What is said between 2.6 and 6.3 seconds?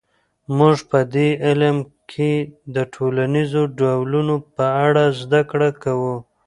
د ټولنیزو ډلو په اړه زده کړه کوو.